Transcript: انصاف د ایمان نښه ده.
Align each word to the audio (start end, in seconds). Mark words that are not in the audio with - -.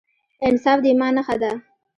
انصاف 0.47 0.77
د 0.83 0.85
ایمان 0.89 1.11
نښه 1.17 1.35
ده. 1.41 1.51